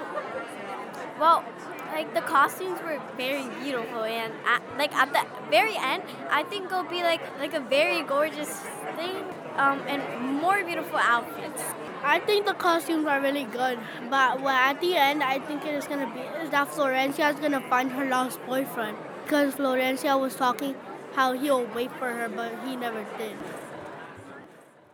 well, 1.19 1.43
like 1.91 2.13
the 2.13 2.21
costumes 2.21 2.79
were 2.79 3.01
very 3.17 3.43
beautiful, 3.61 4.05
and 4.05 4.31
at, 4.47 4.61
like 4.77 4.95
at 4.95 5.11
the 5.11 5.25
very 5.49 5.75
end, 5.75 6.03
I 6.31 6.43
think 6.43 6.67
it'll 6.67 6.83
be 6.83 7.03
like 7.03 7.21
like 7.37 7.53
a 7.53 7.59
very 7.59 8.03
gorgeous 8.03 8.51
thing, 8.95 9.21
um, 9.57 9.81
and 9.85 10.01
more 10.41 10.63
beautiful 10.63 10.97
outfits. 10.97 11.61
I 12.03 12.19
think 12.19 12.45
the 12.45 12.53
costumes 12.53 13.05
are 13.05 13.19
really 13.19 13.43
good, 13.43 13.79
but 14.09 14.41
well, 14.41 14.55
at 14.55 14.79
the 14.79 14.95
end, 14.95 15.21
I 15.21 15.39
think 15.39 15.65
it 15.65 15.75
is 15.75 15.87
gonna 15.87 16.11
be 16.13 16.21
is 16.41 16.51
that 16.51 16.69
Florencia 16.69 17.33
is 17.33 17.39
gonna 17.41 17.61
find 17.69 17.91
her 17.91 18.05
lost 18.05 18.39
boyfriend 18.45 18.97
because 19.23 19.55
Florencia 19.55 20.19
was 20.19 20.35
talking 20.35 20.75
how 21.13 21.33
he'll 21.33 21.65
wait 21.65 21.91
for 21.93 22.09
her, 22.11 22.29
but 22.29 22.51
he 22.65 22.75
never 22.75 23.05
did. 23.17 23.35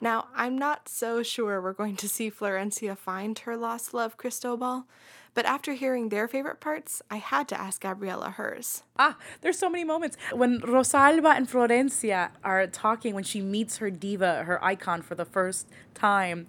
Now, 0.02 0.28
I'm 0.34 0.58
not 0.58 0.88
so 0.88 1.24
sure 1.24 1.62
we're 1.62 1.74
going 1.74 1.98
to 1.98 2.08
see 2.08 2.32
Florencia 2.32 2.98
find 2.98 3.38
her 3.40 3.58
lost 3.58 3.94
love, 3.94 4.16
Cristobal, 4.16 4.86
but 5.34 5.46
after 5.46 5.74
hearing 5.74 6.10
their 6.10 6.28
favorite 6.28 6.62
parts, 6.62 7.02
I 7.12 7.18
had 7.18 7.48
to 7.50 7.60
ask 7.60 7.82
Gabriella 7.82 8.32
hers. 8.32 8.84
Ah, 8.98 9.18
there's 9.42 9.60
so 9.60 9.70
many 9.70 9.84
moments. 9.84 10.18
When 10.32 10.62
Rosalba 10.62 11.36
and 11.36 11.50
Florencia 11.50 12.30
are 12.44 12.66
talking, 12.68 13.14
when 13.14 13.26
she 13.26 13.42
meets 13.42 13.78
her 13.78 13.90
diva, 13.90 14.44
her 14.46 14.64
icon 14.64 15.02
for 15.02 15.16
the 15.16 15.26
first 15.26 15.68
time, 15.94 16.48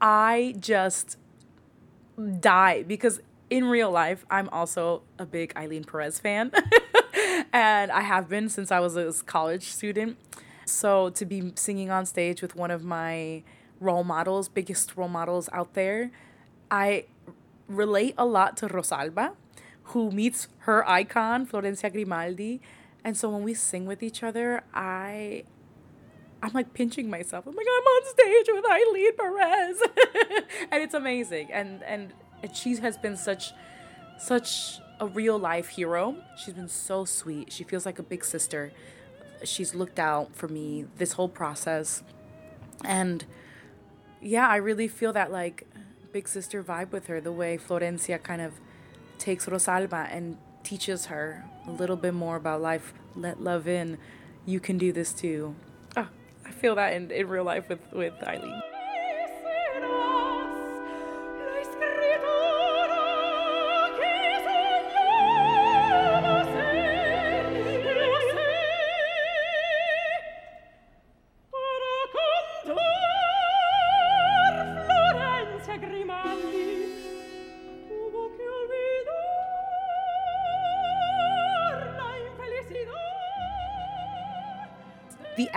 I 0.00 0.54
just 0.58 1.16
die 2.40 2.82
because 2.82 3.20
in 3.50 3.64
real 3.64 3.90
life, 3.90 4.24
I'm 4.30 4.48
also 4.50 5.02
a 5.18 5.26
big 5.26 5.54
Ailyn 5.54 5.86
Perez 5.86 6.18
fan. 6.18 6.52
and 7.54 7.92
I 7.92 8.00
have 8.00 8.28
been 8.28 8.48
since 8.48 8.72
I 8.72 8.80
was 8.80 8.96
a 8.96 9.12
college 9.24 9.68
student. 9.68 10.18
So 10.66 11.10
to 11.10 11.24
be 11.24 11.52
singing 11.54 11.88
on 11.88 12.04
stage 12.04 12.42
with 12.42 12.56
one 12.56 12.72
of 12.72 12.82
my 12.82 13.44
role 13.78 14.02
models, 14.02 14.48
biggest 14.48 14.96
role 14.96 15.08
models 15.08 15.48
out 15.52 15.74
there, 15.74 16.10
I 16.68 17.04
relate 17.68 18.14
a 18.18 18.26
lot 18.26 18.56
to 18.58 18.66
Rosalba, 18.66 19.34
who 19.84 20.10
meets 20.10 20.48
her 20.60 20.86
icon, 20.88 21.46
Florencia 21.46 21.92
Grimaldi. 21.92 22.60
And 23.04 23.16
so 23.16 23.30
when 23.30 23.44
we 23.44 23.54
sing 23.54 23.86
with 23.86 24.02
each 24.02 24.24
other, 24.24 24.64
I 24.74 25.44
I'm 26.42 26.52
like 26.52 26.74
pinching 26.74 27.08
myself. 27.08 27.46
I'm 27.46 27.54
like, 27.54 27.66
I'm 27.66 27.84
on 27.84 28.02
stage 28.10 28.46
with 28.48 28.64
Ailyn 28.64 29.16
Perez. 29.16 29.78
and 30.72 30.82
it's 30.82 30.94
amazing. 30.94 31.52
And 31.52 31.84
and 31.84 32.12
she 32.52 32.76
has 32.78 32.98
been 32.98 33.16
such 33.16 33.52
such 34.18 34.80
a 35.00 35.06
real 35.06 35.38
life 35.38 35.68
hero. 35.68 36.16
She's 36.36 36.54
been 36.54 36.68
so 36.68 37.04
sweet. 37.04 37.52
She 37.52 37.64
feels 37.64 37.84
like 37.86 37.98
a 37.98 38.02
big 38.02 38.24
sister. 38.24 38.72
She's 39.42 39.74
looked 39.74 39.98
out 39.98 40.34
for 40.34 40.48
me 40.48 40.86
this 40.98 41.12
whole 41.12 41.28
process. 41.28 42.02
And 42.84 43.24
yeah, 44.20 44.48
I 44.48 44.56
really 44.56 44.88
feel 44.88 45.12
that 45.12 45.30
like 45.30 45.66
big 46.12 46.28
sister 46.28 46.62
vibe 46.62 46.92
with 46.92 47.06
her, 47.08 47.20
the 47.20 47.32
way 47.32 47.58
Florencia 47.58 48.22
kind 48.22 48.40
of 48.40 48.54
takes 49.18 49.46
Rosalba 49.46 50.08
and 50.10 50.38
teaches 50.62 51.06
her 51.06 51.44
a 51.66 51.70
little 51.70 51.96
bit 51.96 52.14
more 52.14 52.36
about 52.36 52.62
life. 52.62 52.94
Let 53.16 53.42
love 53.42 53.68
in. 53.68 53.98
You 54.46 54.60
can 54.60 54.78
do 54.78 54.92
this 54.92 55.12
too. 55.12 55.54
Oh, 55.96 56.08
I 56.44 56.50
feel 56.50 56.74
that 56.76 56.92
in, 56.94 57.10
in 57.10 57.28
real 57.28 57.44
life 57.44 57.68
with, 57.68 57.80
with 57.92 58.14
Ailyn. 58.20 58.60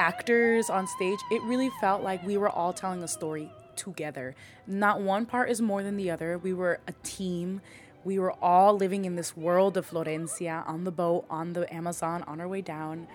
Actors 0.07 0.69
on 0.69 0.87
stage, 0.87 1.19
it 1.29 1.41
really 1.43 1.69
felt 1.81 2.01
like 2.01 2.25
we 2.25 2.37
were 2.37 2.49
all 2.49 2.71
telling 2.71 3.03
a 3.03 3.07
story 3.07 3.51
together. 3.75 4.35
Not 4.65 5.01
one 5.01 5.25
part 5.25 5.49
is 5.49 5.61
more 5.61 5.83
than 5.83 5.97
the 5.97 6.09
other. 6.09 6.37
We 6.37 6.53
were 6.53 6.79
a 6.87 6.93
team. 7.03 7.59
We 8.05 8.17
were 8.17 8.31
all 8.41 8.77
living 8.77 9.03
in 9.03 9.17
this 9.17 9.35
world 9.35 9.75
of 9.75 9.89
Florencia 9.89 10.65
on 10.65 10.85
the 10.85 10.91
boat, 10.91 11.25
on 11.29 11.51
the 11.51 11.71
Amazon, 11.73 12.23
on 12.23 12.39
our 12.39 12.47
way 12.47 12.61
down. 12.61 13.07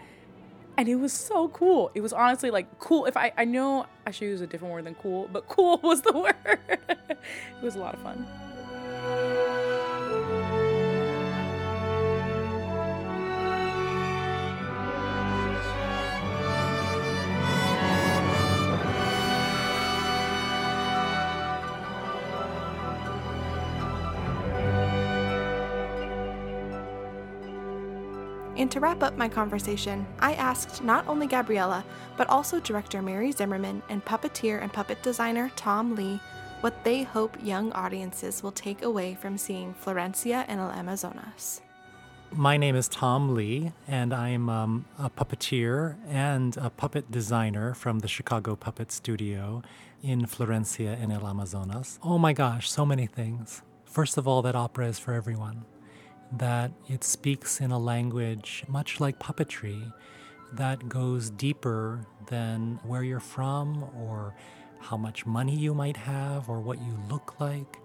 And 0.76 0.86
it 0.86 0.96
was 0.96 1.14
so 1.14 1.48
cool. 1.48 1.90
It 1.94 2.02
was 2.02 2.12
honestly 2.12 2.50
like 2.50 2.78
cool. 2.78 3.06
If 3.06 3.16
I, 3.16 3.32
I 3.38 3.46
know 3.46 3.86
I 4.06 4.10
should 4.10 4.26
use 4.26 4.42
a 4.42 4.46
different 4.46 4.74
word 4.74 4.84
than 4.84 4.94
cool, 4.96 5.30
but 5.32 5.48
cool 5.48 5.80
was 5.82 6.02
the 6.02 6.12
word. 6.12 6.58
it 6.68 7.18
was 7.62 7.74
a 7.74 7.78
lot 7.78 7.94
of 7.94 8.02
fun. 8.02 8.26
To 28.72 28.80
wrap 28.80 29.02
up 29.02 29.18
my 29.18 29.28
conversation, 29.28 30.06
I 30.18 30.32
asked 30.32 30.82
not 30.82 31.06
only 31.06 31.26
Gabriella, 31.26 31.84
but 32.16 32.26
also 32.30 32.58
director 32.58 33.02
Mary 33.02 33.30
Zimmerman 33.30 33.82
and 33.90 34.02
puppeteer 34.02 34.62
and 34.62 34.72
puppet 34.72 35.02
designer 35.02 35.52
Tom 35.56 35.94
Lee 35.94 36.18
what 36.62 36.82
they 36.82 37.02
hope 37.02 37.36
young 37.42 37.70
audiences 37.72 38.42
will 38.42 38.50
take 38.50 38.80
away 38.80 39.14
from 39.14 39.36
seeing 39.36 39.74
Florencia 39.74 40.48
en 40.48 40.58
el 40.58 40.70
Amazonas. 40.70 41.60
My 42.32 42.56
name 42.56 42.74
is 42.74 42.88
Tom 42.88 43.34
Lee, 43.34 43.72
and 43.86 44.14
I'm 44.14 44.48
um, 44.48 44.86
a 44.98 45.10
puppeteer 45.10 45.96
and 46.08 46.56
a 46.56 46.70
puppet 46.70 47.10
designer 47.10 47.74
from 47.74 47.98
the 47.98 48.08
Chicago 48.08 48.56
Puppet 48.56 48.90
Studio 48.90 49.62
in 50.02 50.24
Florencia 50.24 50.98
en 50.98 51.10
el 51.10 51.26
Amazonas. 51.26 51.98
Oh 52.02 52.16
my 52.16 52.32
gosh, 52.32 52.70
so 52.70 52.86
many 52.86 53.06
things. 53.06 53.60
First 53.84 54.16
of 54.16 54.26
all, 54.26 54.40
that 54.40 54.56
opera 54.56 54.86
is 54.86 54.98
for 54.98 55.12
everyone 55.12 55.66
that 56.32 56.72
it 56.88 57.04
speaks 57.04 57.60
in 57.60 57.70
a 57.70 57.78
language 57.78 58.64
much 58.68 59.00
like 59.00 59.18
puppetry 59.18 59.92
that 60.52 60.88
goes 60.88 61.30
deeper 61.30 62.06
than 62.28 62.78
where 62.84 63.02
you're 63.02 63.20
from 63.20 63.84
or 63.96 64.34
how 64.80 64.96
much 64.96 65.24
money 65.24 65.56
you 65.56 65.74
might 65.74 65.96
have 65.96 66.48
or 66.48 66.60
what 66.60 66.78
you 66.78 66.98
look 67.08 67.40
like. 67.40 67.78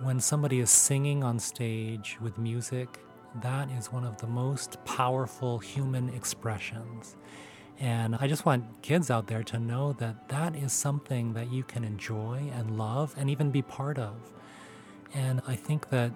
When 0.00 0.20
somebody 0.20 0.60
is 0.60 0.70
singing 0.70 1.22
on 1.22 1.38
stage 1.38 2.18
with 2.20 2.36
music, 2.36 2.98
that 3.42 3.70
is 3.70 3.92
one 3.92 4.04
of 4.04 4.16
the 4.18 4.26
most 4.26 4.82
powerful 4.84 5.58
human 5.58 6.08
expressions. 6.10 7.16
And 7.80 8.16
I 8.16 8.28
just 8.28 8.46
want 8.46 8.64
kids 8.82 9.10
out 9.10 9.26
there 9.26 9.42
to 9.44 9.58
know 9.58 9.92
that 9.94 10.28
that 10.28 10.54
is 10.54 10.72
something 10.72 11.32
that 11.34 11.50
you 11.50 11.64
can 11.64 11.84
enjoy 11.84 12.50
and 12.54 12.78
love 12.78 13.14
and 13.16 13.28
even 13.30 13.50
be 13.50 13.62
part 13.62 13.98
of. 13.98 14.14
And 15.12 15.40
I 15.46 15.56
think 15.56 15.90
that 15.90 16.12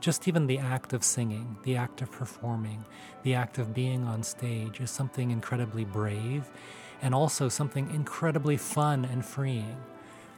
just 0.00 0.28
even 0.28 0.46
the 0.46 0.58
act 0.58 0.92
of 0.92 1.04
singing, 1.04 1.56
the 1.62 1.76
act 1.76 2.02
of 2.02 2.10
performing, 2.10 2.84
the 3.22 3.34
act 3.34 3.58
of 3.58 3.74
being 3.74 4.04
on 4.04 4.22
stage 4.22 4.80
is 4.80 4.90
something 4.90 5.30
incredibly 5.30 5.84
brave 5.84 6.48
and 7.00 7.14
also 7.14 7.48
something 7.48 7.90
incredibly 7.90 8.56
fun 8.56 9.04
and 9.04 9.24
freeing. 9.24 9.76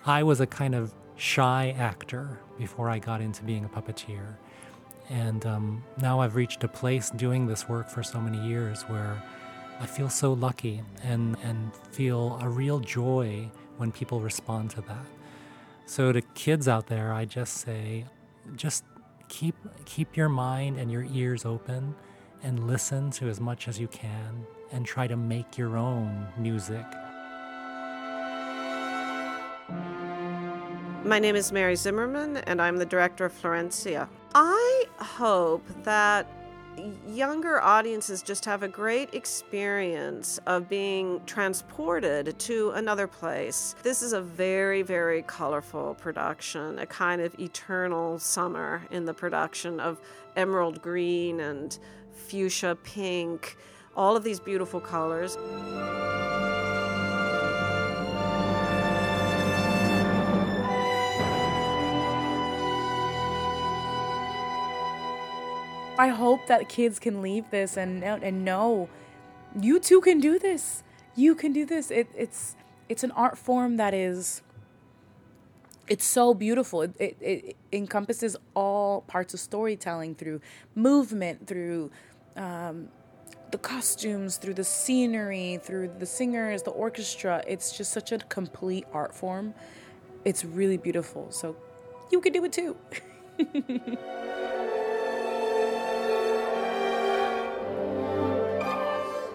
I 0.07 0.23
was 0.23 0.41
a 0.41 0.47
kind 0.47 0.75
of 0.75 0.95
shy 1.17 1.75
actor 1.79 2.41
before 2.59 2.89
I 2.89 2.99
got 2.99 3.21
into 3.21 3.43
being 3.43 3.65
a 3.65 3.69
puppeteer. 3.69 4.37
And 5.11 5.45
um, 5.45 5.85
now 6.01 6.21
I've 6.21 6.35
reached 6.35 6.65
a 6.65 6.69
place 6.69 7.11
doing 7.11 7.47
this 7.47 7.69
work 7.69 7.91
for 7.91 8.03
so 8.03 8.21
many 8.21 8.39
years 8.47 8.83
where 8.83 9.23
I 9.81 9.87
feel 9.87 10.09
so 10.09 10.33
lucky 10.33 10.83
and, 11.03 11.37
and 11.43 11.75
feel 11.93 12.39
a 12.41 12.49
real 12.49 12.81
joy 12.81 13.51
when 13.77 13.93
people 13.93 14.21
respond 14.21 14.71
to 14.71 14.81
that. 14.83 15.07
So, 15.87 16.13
to 16.13 16.23
kids 16.23 16.67
out 16.67 16.87
there, 16.87 17.13
I 17.13 17.27
just 17.27 17.59
say, 17.59 18.07
just 18.57 18.85
keep, 19.29 19.57
keep 19.85 20.17
your 20.17 20.29
mind 20.29 20.79
and 20.79 20.91
your 20.91 21.07
ears 21.13 21.45
open 21.45 21.95
and 22.43 22.67
listen 22.67 23.11
to 23.11 23.29
as 23.29 23.41
much 23.41 23.69
as 23.69 23.79
you 23.79 23.89
can 23.89 24.47
and 24.73 24.85
try 24.85 25.07
to 25.07 25.17
make 25.17 25.57
your 25.57 25.77
own 25.77 26.27
music. 26.37 26.85
My 31.05 31.19
name 31.19 31.37
is 31.37 31.53
Mary 31.53 31.77
Zimmerman, 31.77 32.39
and 32.39 32.63
I'm 32.63 32.79
the 32.79 32.87
director 32.87 33.27
of 33.27 33.33
Florencia. 33.33 34.09
I 34.35 34.85
hope 34.99 35.63
that 35.85 36.27
younger 37.09 37.63
audiences 37.63 38.23
just 38.23 38.45
have 38.45 38.63
a 38.63 38.69
great 38.69 39.15
experience 39.15 40.39
of 40.47 40.69
being 40.69 41.21
transported 41.27 42.39
to 42.39 42.71
another 42.71 43.07
place. 43.07 43.75
This 43.83 44.03
is 44.03 44.13
a 44.13 44.21
very, 44.21 44.83
very 44.83 45.23
colorful 45.23 45.95
production, 45.95 46.79
a 46.79 46.87
kind 46.87 47.21
of 47.21 47.39
eternal 47.39 48.19
summer 48.19 48.83
in 48.91 49.05
the 49.05 49.15
production 49.15 49.81
of 49.81 50.01
emerald 50.37 50.83
green 50.83 51.41
and 51.41 51.79
fuchsia 52.13 52.77
pink, 52.83 53.57
all 53.97 54.17
of 54.17 54.25
these 54.25 54.41
beautiful 54.41 54.81
colors. 54.81 55.37
I 65.99 66.09
hope 66.09 66.47
that 66.49 66.69
kids 66.69 66.99
can 66.99 67.23
leave 67.23 67.51
this 67.51 67.77
and 67.77 68.03
and 68.03 68.45
know 68.45 68.89
you 69.61 69.79
too 69.79 70.01
can 70.01 70.21
do 70.21 70.39
this. 70.39 70.83
You 71.15 71.35
can 71.35 71.53
do 71.53 71.65
this. 71.65 71.91
It, 71.91 72.09
it's 72.17 72.57
it's 72.89 73.05
an 73.05 73.13
art 73.13 73.39
form 73.39 73.77
that 73.77 73.95
is 73.95 74.43
it's 75.87 76.05
so 76.05 76.35
beautiful. 76.35 76.83
It, 76.83 76.95
it, 76.99 77.17
it 77.21 77.57
encompasses 77.73 78.37
all 78.55 79.03
parts 79.03 79.35
of 79.35 79.41
storytelling 79.41 80.15
through 80.15 80.41
movement, 80.75 81.47
through 81.47 81.91
um, 82.37 82.89
the 83.51 83.59
costumes, 83.59 84.39
through 84.39 84.55
the 84.55 84.65
scenery, 84.65 85.61
through 85.63 85.93
the 85.99 86.07
singers, 86.07 86.63
the 86.63 86.71
orchestra. 86.71 87.45
It's 87.47 87.77
just 87.77 87.93
such 87.93 88.13
a 88.13 88.19
complete 88.19 88.87
art 88.93 89.15
form. 89.15 89.55
It's 90.25 90.45
really 90.45 90.79
beautiful. 90.79 91.31
So 91.31 91.55
you 92.11 92.21
can 92.21 92.33
do 92.33 92.45
it 92.45 92.53
too. 92.53 92.77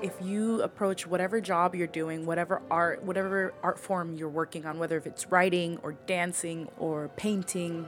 if 0.02 0.14
you 0.22 0.62
approach 0.62 1.06
whatever 1.06 1.42
job 1.42 1.76
you're 1.76 1.88
doing, 1.88 2.26
whatever 2.26 2.62
art, 2.70 3.04
whatever 3.04 3.54
art 3.64 3.80
form 3.80 4.16
you're 4.16 4.30
working 4.30 4.66
on, 4.66 4.80
whether 4.80 4.98
if 4.98 5.06
it's 5.06 5.28
writing 5.28 5.78
or 5.84 5.94
dancing 6.06 6.68
or 6.78 7.10
painting, 7.16 7.88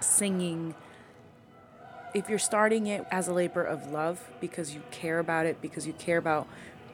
singing, 0.00 0.74
if 2.14 2.28
you're 2.28 2.38
starting 2.38 2.86
it 2.86 3.06
as 3.10 3.28
a 3.28 3.32
labor 3.32 3.62
of 3.62 3.90
love 3.90 4.30
because 4.40 4.74
you 4.74 4.82
care 4.90 5.18
about 5.18 5.46
it, 5.46 5.60
because 5.60 5.86
you 5.86 5.92
care 5.94 6.18
about 6.18 6.46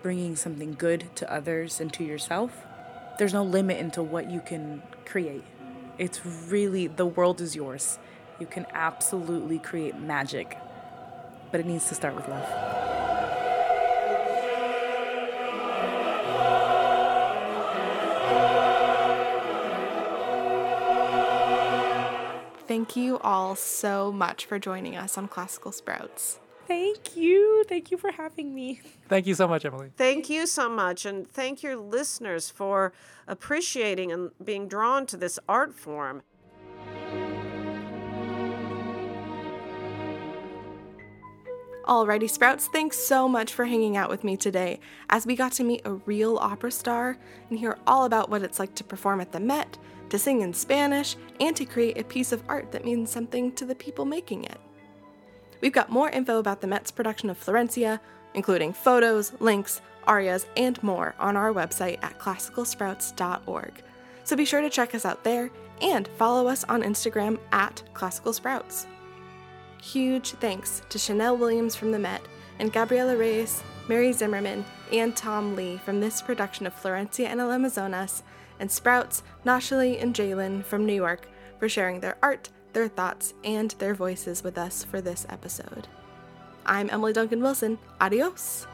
bringing 0.02 0.36
something 0.36 0.74
good 0.74 1.14
to 1.16 1.32
others 1.32 1.80
and 1.80 1.92
to 1.92 2.04
yourself, 2.04 2.64
there's 3.18 3.32
no 3.32 3.44
limit 3.44 3.78
into 3.78 4.02
what 4.02 4.30
you 4.30 4.40
can 4.40 4.82
create. 5.04 5.44
It's 5.98 6.24
really, 6.26 6.88
the 6.88 7.06
world 7.06 7.40
is 7.40 7.54
yours. 7.54 7.98
You 8.40 8.46
can 8.46 8.66
absolutely 8.72 9.58
create 9.58 9.98
magic, 9.98 10.58
but 11.50 11.60
it 11.60 11.66
needs 11.66 11.88
to 11.88 11.94
start 11.94 12.16
with 12.16 12.28
love. 12.28 12.93
Thank 22.74 22.96
you 22.96 23.20
all 23.20 23.54
so 23.54 24.10
much 24.10 24.46
for 24.46 24.58
joining 24.58 24.96
us 24.96 25.16
on 25.16 25.28
Classical 25.28 25.70
Sprouts. 25.70 26.40
Thank 26.66 27.16
you. 27.16 27.62
Thank 27.68 27.92
you 27.92 27.96
for 27.96 28.10
having 28.10 28.52
me. 28.52 28.80
Thank 29.08 29.28
you 29.28 29.36
so 29.36 29.46
much, 29.46 29.64
Emily. 29.64 29.92
Thank 29.96 30.28
you 30.28 30.44
so 30.44 30.68
much. 30.68 31.06
And 31.06 31.30
thank 31.30 31.62
your 31.62 31.76
listeners 31.76 32.50
for 32.50 32.92
appreciating 33.28 34.10
and 34.10 34.32
being 34.44 34.66
drawn 34.66 35.06
to 35.06 35.16
this 35.16 35.38
art 35.48 35.72
form. 35.72 36.22
Alrighty, 41.84 42.30
Sprouts, 42.30 42.66
thanks 42.66 42.96
so 42.96 43.28
much 43.28 43.52
for 43.52 43.66
hanging 43.66 43.94
out 43.94 44.08
with 44.08 44.24
me 44.24 44.38
today 44.38 44.80
as 45.10 45.26
we 45.26 45.36
got 45.36 45.52
to 45.52 45.64
meet 45.64 45.82
a 45.84 45.92
real 45.92 46.38
opera 46.38 46.70
star 46.70 47.18
and 47.50 47.58
hear 47.58 47.76
all 47.86 48.06
about 48.06 48.30
what 48.30 48.40
it's 48.40 48.58
like 48.58 48.74
to 48.76 48.84
perform 48.84 49.20
at 49.20 49.32
the 49.32 49.40
Met, 49.40 49.76
to 50.08 50.18
sing 50.18 50.40
in 50.40 50.54
Spanish, 50.54 51.14
and 51.40 51.54
to 51.54 51.66
create 51.66 51.98
a 51.98 52.04
piece 52.04 52.32
of 52.32 52.42
art 52.48 52.72
that 52.72 52.86
means 52.86 53.10
something 53.10 53.52
to 53.52 53.66
the 53.66 53.74
people 53.74 54.06
making 54.06 54.44
it. 54.44 54.56
We've 55.60 55.74
got 55.74 55.90
more 55.90 56.08
info 56.08 56.38
about 56.38 56.62
the 56.62 56.66
Met's 56.66 56.90
production 56.90 57.28
of 57.28 57.38
Florencia, 57.38 58.00
including 58.32 58.72
photos, 58.72 59.34
links, 59.40 59.82
arias, 60.06 60.46
and 60.56 60.82
more 60.82 61.14
on 61.18 61.36
our 61.36 61.52
website 61.52 62.02
at 62.02 62.18
classicalsprouts.org. 62.18 63.82
So 64.24 64.36
be 64.36 64.46
sure 64.46 64.62
to 64.62 64.70
check 64.70 64.94
us 64.94 65.04
out 65.04 65.22
there 65.22 65.50
and 65.82 66.08
follow 66.16 66.48
us 66.48 66.64
on 66.64 66.82
Instagram 66.82 67.38
at 67.52 67.82
Classical 67.92 68.32
Sprouts. 68.32 68.86
Huge 69.84 70.30
thanks 70.40 70.80
to 70.88 70.98
Chanel 70.98 71.36
Williams 71.36 71.76
from 71.76 71.92
the 71.92 71.98
Met 71.98 72.22
and 72.58 72.72
Gabriella 72.72 73.18
Reyes, 73.18 73.62
Mary 73.86 74.14
Zimmerman, 74.14 74.64
and 74.90 75.14
Tom 75.14 75.54
Lee 75.54 75.76
from 75.76 76.00
this 76.00 76.22
production 76.22 76.66
of 76.66 76.74
Florencia 76.74 77.26
and 77.26 77.38
el 77.38 77.52
Amazonas, 77.52 78.22
and 78.58 78.72
Sprouts, 78.72 79.22
Nashali, 79.44 80.02
and 80.02 80.14
Jalen 80.14 80.64
from 80.64 80.86
New 80.86 80.94
York 80.94 81.28
for 81.58 81.68
sharing 81.68 82.00
their 82.00 82.16
art, 82.22 82.48
their 82.72 82.88
thoughts, 82.88 83.34
and 83.44 83.72
their 83.72 83.94
voices 83.94 84.42
with 84.42 84.56
us 84.56 84.82
for 84.82 85.02
this 85.02 85.26
episode. 85.28 85.86
I'm 86.64 86.88
Emily 86.88 87.12
Duncan 87.12 87.42
Wilson. 87.42 87.78
Adios! 88.00 88.66